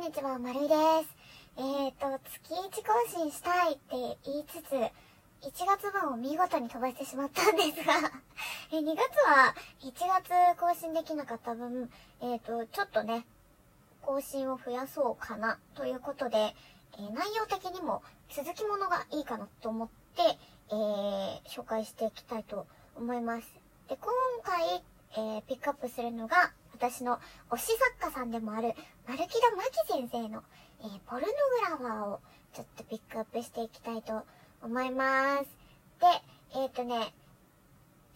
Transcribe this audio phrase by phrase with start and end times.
[0.00, 1.14] んにちは、まるいです。
[1.58, 4.90] えっ、ー、と、月1更新したいって言いつつ、1
[5.66, 7.92] 月分を見事に飛ばしてしまったんですが
[8.72, 11.92] え2月は1月更新できなかった分、
[12.22, 13.26] えっ、ー、と、ちょっとね、
[14.00, 16.54] 更新を増やそうかなということで、
[16.94, 20.22] えー、内容的にも続きものがいいかなと思って、
[20.70, 23.54] えー、紹介していきたいと思います。
[23.88, 27.18] で、今回、えー、ピックアップするのが、私の
[27.50, 27.66] 推し
[28.00, 28.72] 作家さんでもある、
[29.06, 30.42] 丸木戸真希先生の、
[30.80, 32.20] えー、ポルノグラファーを
[32.54, 34.22] ちょっとピックアップしていきたいと
[34.62, 35.44] 思います。
[36.00, 36.06] で、
[36.58, 37.12] えっ、ー、とね、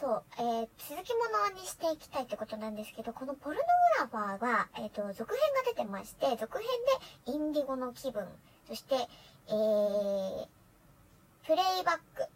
[0.00, 3.62] そう、えー、続きものにしていきたいってことなんですけど、このポルノ
[4.08, 6.66] グラファーが、えっ、ー、と、続編が出てまして、続編
[7.26, 8.26] でインディゴの気分、
[8.66, 8.94] そして、
[9.48, 10.46] えー、
[11.46, 12.26] プレイバック、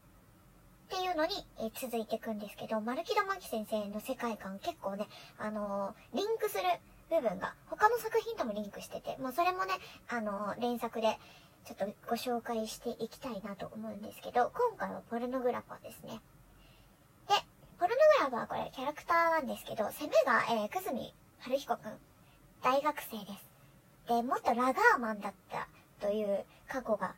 [0.90, 5.06] っていうのに、え、続いていくんですけど、丸木田真紀先生の世界観結構ね、
[5.38, 6.64] あの、リンクする
[7.08, 9.74] 部分が他の作品ともリンクしてて、もうそれもね、
[10.08, 11.16] あの、連作で
[11.64, 16.20] ちょっとご紹介していきたいなと思うんですけど、今回はポルノグラファーですね。
[17.28, 17.34] で、
[17.78, 21.92] ポルノグラファーこれキャラクターなんですけど、攻めが、えー、くずみ春彦くん、
[22.64, 24.08] 大学生です。
[24.08, 25.68] で、もっとラガーマンだった
[26.04, 27.14] という過去が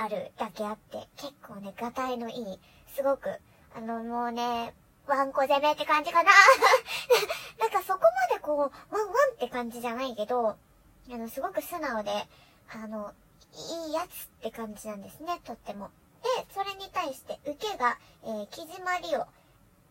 [0.00, 2.60] あるだけあって、結構ね、がたいのいい、
[2.94, 3.30] すごく、
[3.76, 4.72] あの、もうね、
[5.08, 6.30] ワンコ攻めって感じかな
[7.58, 10.56] なんかそこまでこう、ワンワンって感じじゃないけど、あ
[11.08, 12.28] の、すごく素直で、
[12.70, 13.12] あの、
[13.86, 15.90] いいやつって感じなんですね、とっても。
[16.22, 19.26] で、それに対して、受けが、えー、木島リオ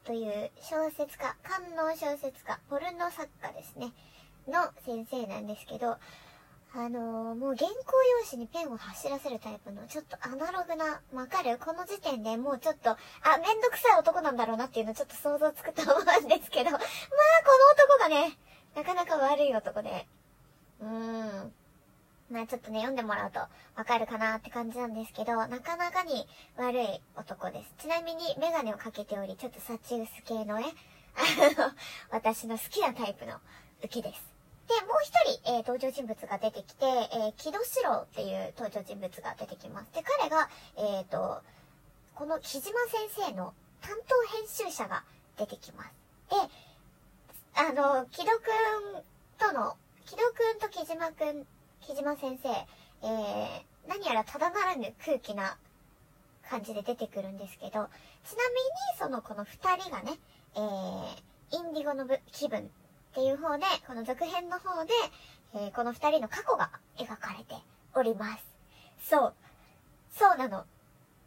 [0.05, 3.91] という小説家、官能小説家、ポルノ作家ですね、
[4.47, 5.97] の先生なんですけど、
[6.79, 7.73] あのー、もう原稿
[8.21, 11.57] 用紙にペンを走らせるタイプの、ちょっとアナログな、わかる？
[11.57, 12.95] この時点でもうちょっと、あ、
[13.41, 16.85] めんどくさい男なんだろうなっていうのちょっと想像つくと思うんですけど、 まあ、こ
[17.97, 18.37] の男がね、
[18.75, 20.07] なかなか悪い男で、
[20.79, 20.87] うー
[21.45, 21.53] ん。
[22.29, 23.49] まあちょっとね、読んでもらうとわ
[23.83, 26.27] かるかなって感じなんですけど、なかなかに
[26.57, 27.73] 悪い男です。
[27.79, 30.65] ちなみにメガネをかけており、ちょっとサチウス系のね、
[31.15, 31.71] あの、
[32.11, 33.39] 私の好きなタイプの
[33.81, 34.36] 浮きです。
[34.67, 39.93] で、もう一人、えー、登場人物が出てきて、えー、木戸四郎っていう登場人物が出てきます。
[39.93, 41.41] で、彼が、えっ、ー、と、
[42.15, 42.73] この木島先
[43.29, 45.03] 生の担当編集者が
[45.37, 45.91] 出てきます。
[46.29, 46.35] で、
[47.55, 48.31] あの、木戸く
[48.99, 49.03] ん
[49.37, 51.45] との、木戸くんと木島くん、
[51.79, 55.57] 木島先生、えー、何やらただならぬ空気な
[56.49, 57.89] 感じで出てくるんですけど、ちなみに、
[58.99, 60.17] その、この二人がね、
[60.55, 62.69] えー、インディゴの気分
[63.11, 64.93] っていう方で、この続編の方で、
[65.55, 67.55] えー、この二人の過去が描かれて
[67.95, 68.45] おります。
[69.09, 69.33] そう。
[70.11, 70.65] そうなの。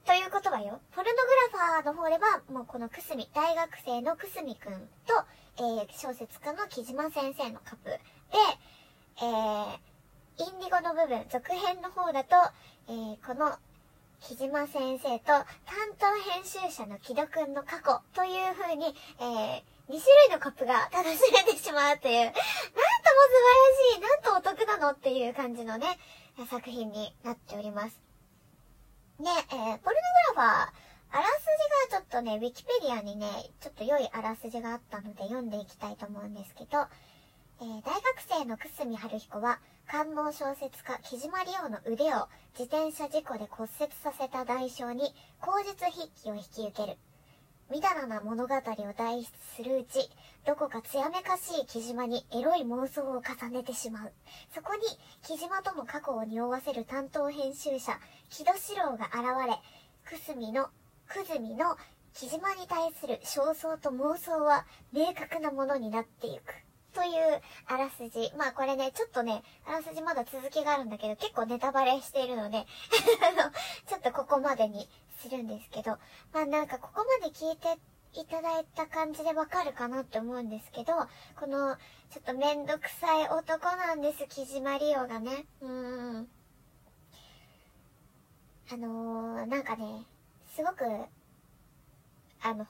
[0.05, 1.15] ということはよ、ポルノ
[1.53, 4.73] グラファーの方では、もうこのくすみ、大学生のくすみくん
[5.07, 5.15] と、
[5.59, 7.99] えー、小説家の木島先生のカップで、
[9.23, 9.79] えー、
[10.39, 12.37] インディゴの部分、続編の方だと、
[12.89, 13.57] えー、この
[14.21, 15.47] 木島先生と担
[15.99, 18.87] 当編集者の木戸くんの過去という風に、
[19.21, 22.45] えー、2種類のカップが楽しめてしまうという、なんとも
[23.27, 25.99] 素晴らしい、なんとお得なのっていう感じのね、
[26.49, 28.01] 作品になっております。
[29.19, 30.03] で、えー、ポルノ
[30.35, 30.73] グラファー、
[31.11, 31.45] あらす
[31.91, 33.27] じがちょっとね、ウィキペディアにね、
[33.59, 36.87] ちょっと良いあらすじがあったので読んでいきたいと思うんですけど、
[37.61, 39.59] えー、大学生の久住春彦は、
[39.89, 46.97] 官能小説家木島理央の腕を自転車事故で骨折させた代償に口述筆記を引き受ける。
[47.71, 50.11] みだらな物語を代筆するうち、
[50.45, 54.13] どこか艶めかしい木島にエロい妄想を重ねてしまう。
[54.53, 54.81] そこに、
[55.23, 57.93] 木島との過去を匂わせる担当編集者、
[58.29, 59.57] 木戸四郎が現れ、
[60.05, 60.67] くすみの、
[61.07, 61.77] くずみの
[62.13, 66.53] 木島に対する焦燥と妄想は明確なものになっていく。
[66.93, 68.33] というあらすじ。
[68.37, 72.67] まあこれね、ちょっとね、あらすじまだ続きがあるんだけど、結構ネタバレしているので
[73.87, 74.89] ちょっとここまでに
[75.21, 75.99] するんですけど、
[76.33, 77.79] まあなんかここまで聞いて
[78.21, 80.95] いただいた感じでわかるかなって思うんですけど、
[81.39, 81.77] この、
[82.11, 85.47] ちょっとめんどくさい男なんです、木島リオがね。
[85.61, 86.29] うーん。
[88.73, 90.07] あのー、なんかね、
[90.55, 90.85] すごく、
[92.43, 92.67] あの、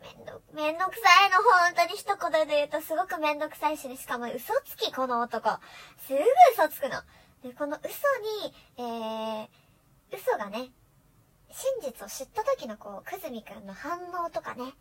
[0.00, 5.50] めんど、めんどくさいの、本当に一言で言うとすごくめんどくさいしね、しかも嘘つき、この男。
[6.06, 6.18] すぐ
[6.54, 7.02] 嘘つくの。
[7.42, 10.70] で、この嘘に、えー、嘘がね、
[11.52, 14.72] 真実を知った時のこう、くずみくんの反応とかね。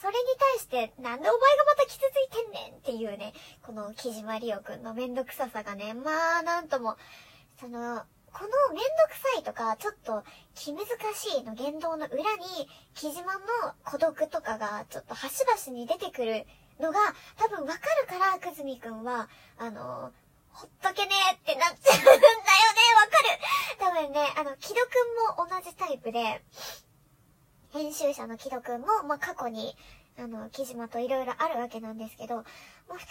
[0.00, 3.32] それに対して、なんでお前がまた傷ついてんねんっていうね、
[3.62, 6.96] この木島りおくんのめんどくささがね、まあ、なんとも、
[7.60, 8.02] その、
[8.32, 10.22] このめんどくさいとか、ちょっと
[10.54, 13.40] 気難しいの言動の裏に、木島の
[13.84, 16.46] 孤独とかがちょっと端々に出てくる
[16.78, 16.98] のが、
[17.36, 19.28] 多分わかるから、くずみくんは、
[19.58, 20.12] あの、
[20.52, 23.37] ほっとけねえってなっちゃうんだよね、わかる。
[23.78, 24.78] 多分ね、あの、木戸く
[25.38, 26.42] んも同じタイプで、
[27.70, 29.76] 編集者の木戸くんも、まあ、過去に、
[30.18, 32.50] あの、木島といろいろあるわけなんですけど、まあ、二
[32.88, 33.04] 人ともね、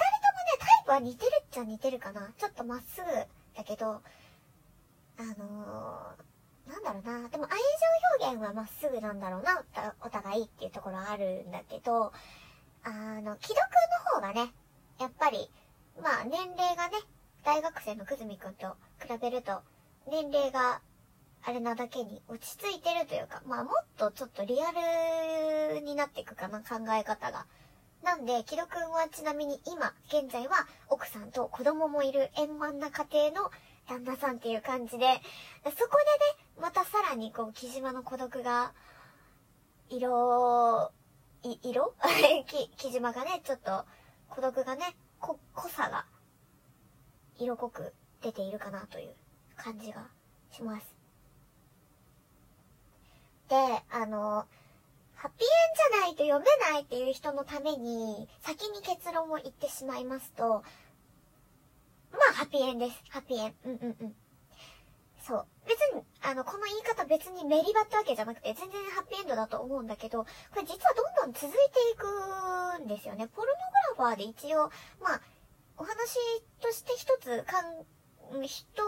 [0.59, 2.33] タイプは似てるっちゃ似てるかな。
[2.37, 3.07] ちょっとまっすぐ
[3.55, 4.01] だけど、
[5.19, 7.29] あのー、なんだろうな。
[7.29, 7.57] でも愛
[8.19, 9.63] 情表現はまっすぐなんだろうな、
[10.01, 12.11] お互いっていうところあるんだけど、
[12.83, 12.89] あ
[13.21, 14.51] の、木戸くんの方がね、
[14.99, 15.49] やっぱり、
[16.01, 16.97] まあ年齢がね、
[17.43, 19.61] 大学生のくずみくんと比べると、
[20.09, 20.81] 年齢が
[21.43, 24.71] あれなだけに落ち着いてるというか、まあもっとちょっとリア
[25.73, 27.45] ルになっていくかな、考え方が。
[28.03, 33.51] なんで、木戸くんはちなみに今、現在は奥さんと子供もいる円満な家庭の
[33.87, 35.05] 旦那さんっていう感じで、
[35.63, 35.81] そこでね、
[36.59, 38.73] またさらにこう、木島の孤独が、
[39.89, 40.91] 色、
[41.43, 41.93] い、色？
[42.47, 43.85] 木、木島がね、ちょっと、
[44.29, 46.05] 孤独がね、こ、濃さが、
[47.37, 49.15] 色濃く出ているかなという
[49.57, 50.07] 感じが
[50.51, 50.95] します。
[53.49, 53.55] で、
[53.91, 54.45] あの、
[55.15, 60.63] ハッピーエンじゃないと読めないっていう人のために、先に結論を言ってしまいますと、
[62.11, 63.01] まあ、ハッピーエンです。
[63.09, 63.55] ハッピーエン。
[63.65, 64.15] うんうんうん。
[65.25, 65.45] そう。
[65.67, 71.57] 別に、あの、この言い方別にメリバってわけじゃなくて、全然ハッピーエンドだと思うんだけど、これ実はどんどん続いて
[71.91, 73.27] いくんですよね。
[73.27, 73.57] ポルノ
[73.97, 74.69] グラファーで一応、
[75.01, 75.21] まあ、
[75.77, 76.17] お話
[76.61, 78.83] として一つ、かん、人、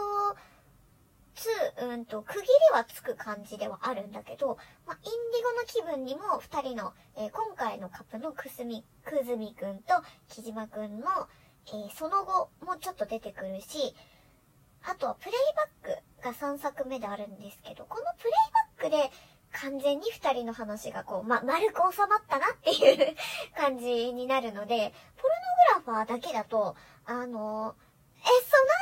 [1.34, 1.48] つ、
[1.82, 9.94] うんと、区切りはつく感じではあるんだけど、まあ、インディゴの気分にも二人の、えー、今回のカップのくすみ、くずみくんと
[10.28, 11.06] 木島くんの、
[11.66, 13.94] えー、その後もちょっと出てくるし、
[14.82, 15.34] あとはプレイ
[15.84, 18.32] バックが3作目であるんですけど、このプレイ
[18.80, 19.10] バックで
[19.52, 23.16] 完全に二人の話がこう、ま、丸く収まったなっていう
[23.56, 25.34] 感じになるので、ポル
[25.84, 27.89] ノグラファーだけだと、あのー
[28.22, 28.26] え、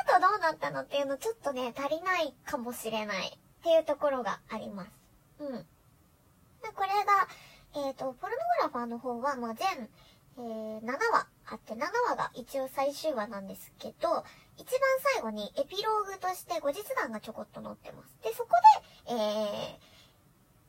[0.09, 4.91] その後どうなったのっていうのちょっとね、足りないかもしれないっていうところがあります。
[5.41, 5.53] うん。
[5.57, 5.65] で
[6.75, 7.29] これが、
[7.75, 9.89] えっ、ー、と、ポルノグラファーの方は、まあ、全、
[10.39, 14.25] えー、7話あって、7話が一応最終話なんですけど、
[14.57, 14.81] 一番
[15.15, 18.17] 最後にエピローグとして後日談がちょこっと載ってます。
[18.23, 18.51] で、そこ
[19.07, 19.79] で、え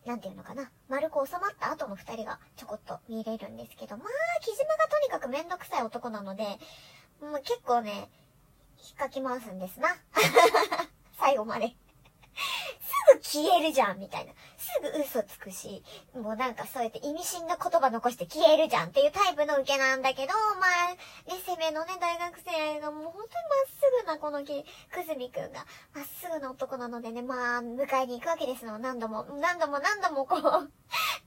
[0.05, 0.71] ー、なんていうのかな。
[0.87, 4.07] 丸く収まった後の二人がちょこっと見れるんですけど、まあ、
[4.41, 6.43] 木島がとにかくめんどくさい男なので、
[7.21, 8.09] もう結構ね、
[8.87, 9.89] 引っかき回すんですな。
[11.19, 11.75] 最後まで。
[12.79, 14.33] すぐ消えるじゃん、みたいな。
[14.57, 15.83] すぐ嘘つくし、
[16.13, 23.29] もうなんかそうやって意味深な言葉残して消えるじゃんっていうタイプの受けなんだけど、まあ、ね、攻めのね、大学生のもう本当にま
[23.65, 28.79] っすぐなこのき、くずみくんが、まっすぐな男なのでね、まあ、迎えに行くわけですの。
[28.79, 30.71] 何度も、何度も何度もこう、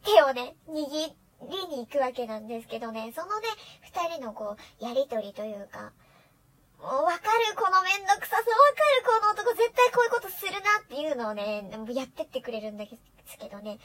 [0.05, 1.15] 手をね、握
[1.51, 3.49] りに行くわけなんですけどね、そのね、
[3.83, 5.93] 二人のこう、やりとりというか、
[6.83, 8.51] わかる、このめんどくささ、わか
[8.99, 12.89] る、この男、絶対こういうことするなっていうのをね、やってってくれるんで
[13.27, 13.79] すけどね。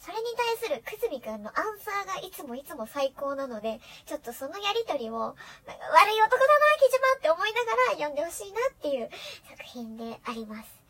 [0.00, 5.36] それに対するくずみくんのアンサーがいつもいつも最高なので、ちょっとそのやりとりを、悪い
[5.68, 9.10] 男だな、木島って思いながら読んでほしいなっていう
[9.48, 10.80] 作品であります。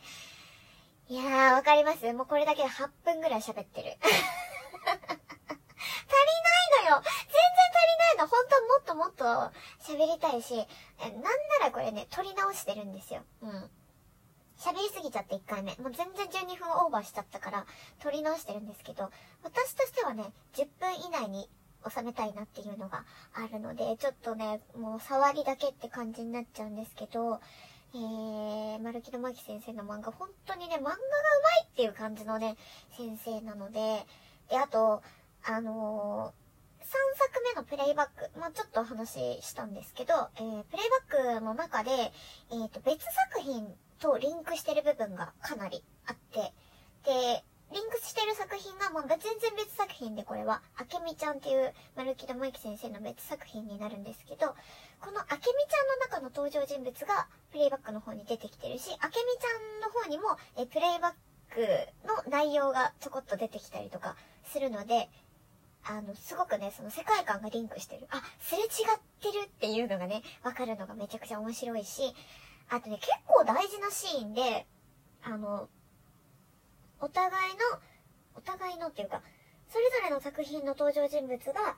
[1.09, 3.99] いやー、わかりますもうこれだけで8分ぐらい喋ってる。
[4.81, 6.41] 足り
[6.79, 7.03] ないのよ
[8.31, 8.44] 本
[8.85, 10.54] 当はもっともっと喋りたいし、
[11.00, 11.28] なんな
[11.61, 13.23] らこれね、撮り直してるんですよ。
[13.43, 13.71] うん。
[14.57, 15.75] 喋りすぎちゃって1回目。
[15.76, 17.66] もう全然12分オーバーしちゃったから、
[18.00, 19.11] 撮り直してるんですけど、
[19.43, 21.49] 私としてはね、10分以内に
[21.88, 27.40] 収めたいなっていうのがあるので、ちょっとね、もう触りだけって感じになっちゃうんですけど、
[27.93, 31.00] えー、丸木の巻先生の漫画、本当にね、漫画が上手い
[31.64, 32.57] っていう感じのね、
[32.97, 34.04] 先生なので、
[34.49, 35.02] で、あと、
[35.45, 36.50] あのー、
[36.90, 41.90] 3作目のプレイバック、まあ、ちょっとお話ししたんですけど、えー、プレイバックの中で、
[42.50, 46.52] えっ、ー、と、別作品とリンクしてる部分がかなりあって、
[47.06, 54.49] で、リンクしてる作品が、まあ、全然別作品でこれは、あけみちゃんっていう丸木智之先生の別作品になるんですけど、
[54.99, 61.61] このあけみちゃんの中の登場人物がプレイバックの方に出てきてるし、あけみちゃんの方にも、えプレイバック
[62.02, 65.09] の内容がちょこっと出てきたりとかするので、
[65.84, 68.06] あの、すごくね、その世界観がリンクしてる。
[68.10, 68.68] あ、すれ違っ
[69.20, 72.14] てるっていうのがね、わかるのがめちゃくちゃ面白いし、
[72.68, 74.66] あとね、結構大事なシーンで、
[75.22, 75.68] あの、
[77.00, 77.60] お互いの、
[78.37, 79.22] お互いのっていうか、
[79.68, 81.76] それぞれの作品の登場人物が、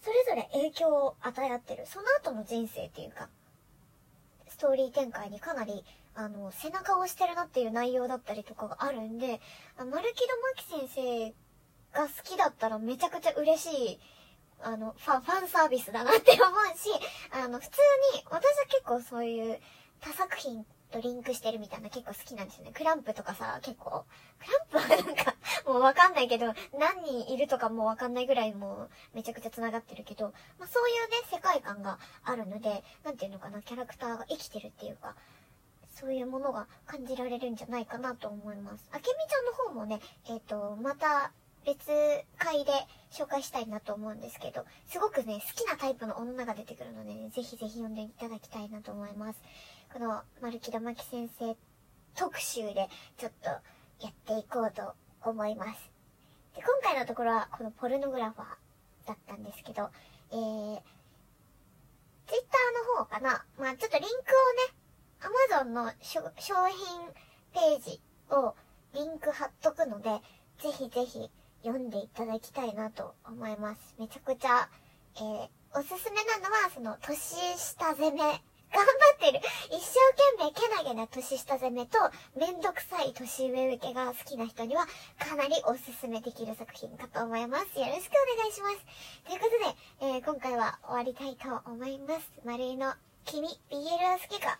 [0.00, 1.86] それぞれ影響を与え合ってる。
[1.86, 3.28] その後の人生っていうか、
[4.48, 9.40] ストーリー展開にかなり、あの、背中を押してるなっていう内容だったりとかがあるんで、
[9.76, 10.36] 丸木戸
[10.72, 11.34] 真希先生
[11.92, 14.00] が好きだったらめちゃくちゃ嬉しい、
[14.62, 16.90] あの、ファン、ファンサービスだなって思うし、
[17.32, 17.78] あの、普通
[18.14, 19.60] に、私は結構そういう、
[20.00, 22.72] 他作品とリンクしてるみたいな結構好きなんですよね。
[22.72, 24.04] クランプとかさ、結構、
[24.38, 25.34] クランプはなんか、
[25.66, 26.46] もうわかんないけど、
[26.78, 35.14] 何人いるとかもわかんないぐらいもうめちゃくちゃ繋がってるけど、まあそういうね、世界観があるので、なんていうのかな、キャラクターが生きてるっていうか、
[35.94, 38.88] そういうものが感じられるんじゃないかなと思います。
[38.90, 41.32] あけみちゃんの方もね、えっ、ー、と、また
[41.64, 41.90] 別
[42.38, 42.72] 回で
[43.10, 49.40] 紹介したいなと思うんですけど、すごくね、好きなタイプの女が出てくるので、ね、ぜひぜひ読んでいただきたいなと思います。
[49.92, 51.56] この、丸木玉木先生
[52.14, 52.88] 特集で
[53.18, 53.50] ちょっと
[54.04, 55.90] やっていこうと思います。
[56.54, 58.46] で、今回のところはこのポルノグラファー
[59.06, 59.90] だったんですけど、
[60.32, 60.80] えー、
[62.26, 64.14] ツイッターの方かなまあちょっとリンクを
[64.68, 64.80] ね、
[65.20, 66.20] Amazon の商
[66.68, 67.10] 品
[67.52, 68.00] ページ
[68.30, 68.54] を
[68.94, 70.10] リンク貼っとくので、
[70.58, 71.30] ぜひぜひ
[71.62, 73.94] 読んでいただきたいなと思います。
[73.98, 74.68] めちゃくちゃ、
[75.16, 75.48] えー、
[75.78, 77.16] おすすめなのは、その、年
[77.58, 78.18] 下攻め。
[78.72, 79.40] 頑張ってる。
[79.70, 79.98] 一生
[80.38, 81.98] 懸命けなげな年下攻めと、
[82.36, 84.86] めんどくさい年上受けが好きな人には、
[85.18, 87.78] かなりおすすめできる作品かと思います。
[87.78, 88.78] よろしくお願いします。
[89.26, 89.46] というこ
[90.00, 92.30] とで、えー、今回は終わりたいと思います。
[92.44, 93.80] 丸井の君、BL
[94.12, 94.58] は好きか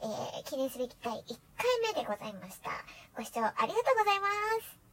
[0.00, 1.18] えー、記念すべき第1
[1.56, 2.70] 回目でございました。
[3.16, 4.28] ご視聴ありがとうございま
[4.62, 4.87] す。